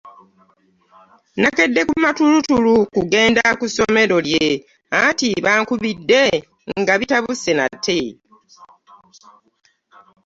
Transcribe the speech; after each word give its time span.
Nakedde 1.41 1.81
mu 1.89 1.95
matulutulu 2.03 2.75
kugenda 2.95 3.43
ku 3.59 3.65
ssomero 3.69 4.17
lye 4.27 4.47
anti 5.01 5.29
bankubidde 5.45 6.23
nga 6.79 6.93
bitabuse 6.99 7.51
nate. 7.57 7.99